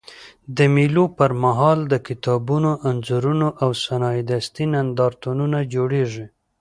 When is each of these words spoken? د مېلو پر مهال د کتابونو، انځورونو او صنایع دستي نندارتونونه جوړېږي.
د 0.57 0.59
مېلو 0.75 1.05
پر 1.17 1.31
مهال 1.43 1.79
د 1.91 1.93
کتابونو، 2.07 2.71
انځورونو 2.89 3.47
او 3.61 3.69
صنایع 3.83 4.23
دستي 4.31 4.65
نندارتونونه 4.73 5.57
جوړېږي. 5.73 6.25